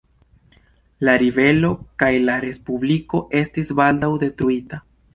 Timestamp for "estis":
3.45-3.75